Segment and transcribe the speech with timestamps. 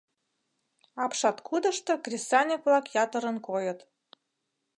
[1.03, 3.79] Апшаткудышто кресаньык-влак ятырын койыт.